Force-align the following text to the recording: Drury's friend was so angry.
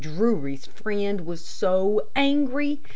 Drury's 0.01 0.65
friend 0.65 1.27
was 1.27 1.45
so 1.45 2.07
angry. 2.15 2.81